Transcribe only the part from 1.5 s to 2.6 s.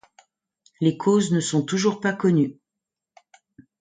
pas toujours connues.